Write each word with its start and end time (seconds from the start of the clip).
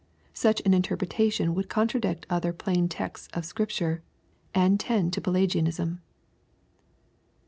Such 0.33 0.63
an 0.65 0.73
interpretation 0.73 1.53
would 1.53 1.69
contradict 1.69 2.25
other 2.27 2.53
plain 2.53 2.89
texts 2.89 3.29
of 3.33 3.45
Scripture, 3.45 4.01
and 4.51 4.79
tend 4.79 5.13
to 5.13 5.21
Pelagianism. 5.21 6.01